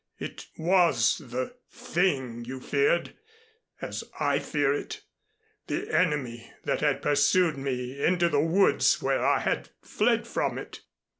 [0.17, 3.13] It was the Thing you feared,
[3.83, 5.01] as I fear it,
[5.67, 10.81] the Enemy that had pursued me into the woods where I had fled from it."